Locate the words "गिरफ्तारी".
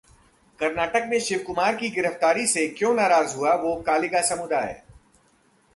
1.89-2.47